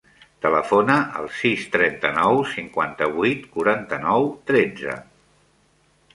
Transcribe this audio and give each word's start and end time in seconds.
Telefona 0.43 0.95
al 1.19 1.29
sis, 1.41 1.65
trenta-nou, 1.75 2.41
cinquanta-vuit, 2.55 3.45
quaranta-nou, 3.59 4.27
tretze. 4.53 4.99